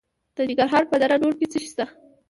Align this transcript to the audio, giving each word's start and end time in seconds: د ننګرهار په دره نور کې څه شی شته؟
د 0.35 0.37
ننګرهار 0.49 0.83
په 0.91 0.95
دره 1.01 1.15
نور 1.23 1.33
کې 1.39 1.45
څه 1.51 1.57
شی 1.63 1.69
شته؟ 1.71 1.85